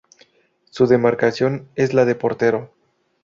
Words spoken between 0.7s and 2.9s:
Su demarcación es la de portero.